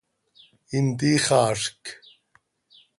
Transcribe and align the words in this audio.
¿Intixaazc? 0.77 1.83